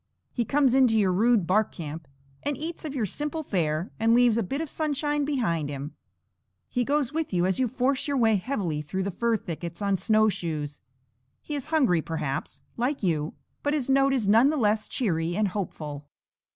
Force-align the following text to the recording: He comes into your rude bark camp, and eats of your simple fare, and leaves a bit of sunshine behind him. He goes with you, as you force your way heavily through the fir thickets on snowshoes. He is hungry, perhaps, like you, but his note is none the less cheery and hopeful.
He 0.31 0.45
comes 0.45 0.73
into 0.73 0.97
your 0.97 1.11
rude 1.13 1.45
bark 1.45 1.71
camp, 1.71 2.07
and 2.41 2.57
eats 2.57 2.83
of 2.85 2.95
your 2.95 3.05
simple 3.05 3.43
fare, 3.43 3.91
and 3.99 4.15
leaves 4.15 4.35
a 4.35 4.41
bit 4.41 4.59
of 4.59 4.67
sunshine 4.67 5.25
behind 5.25 5.69
him. 5.69 5.93
He 6.67 6.83
goes 6.83 7.13
with 7.13 7.31
you, 7.31 7.45
as 7.45 7.59
you 7.59 7.67
force 7.67 8.07
your 8.07 8.17
way 8.17 8.37
heavily 8.37 8.81
through 8.81 9.03
the 9.03 9.11
fir 9.11 9.37
thickets 9.37 9.79
on 9.79 9.97
snowshoes. 9.97 10.81
He 11.43 11.53
is 11.53 11.67
hungry, 11.67 12.01
perhaps, 12.01 12.63
like 12.77 13.03
you, 13.03 13.35
but 13.61 13.75
his 13.75 13.91
note 13.91 14.11
is 14.11 14.27
none 14.27 14.49
the 14.49 14.57
less 14.57 14.87
cheery 14.87 15.35
and 15.35 15.49
hopeful. 15.49 16.07